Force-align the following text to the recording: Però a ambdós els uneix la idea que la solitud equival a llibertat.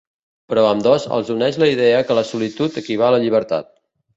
Però 0.53 0.63
a 0.69 0.71
ambdós 0.75 1.05
els 1.17 1.29
uneix 1.35 1.61
la 1.65 1.69
idea 1.73 2.01
que 2.09 2.17
la 2.21 2.25
solitud 2.33 2.81
equival 2.85 3.19
a 3.19 3.25
llibertat. 3.27 3.71